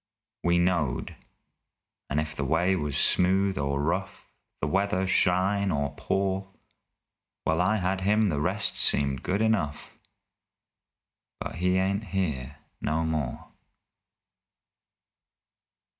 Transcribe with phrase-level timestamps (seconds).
[0.43, 1.15] We knowed
[2.09, 4.25] and if the way was smooth or rough,
[4.59, 6.49] The weather shine or pour,
[7.43, 9.95] While I had him the rest seemed good enough
[11.39, 12.47] But he ain't here
[12.81, 13.49] no more!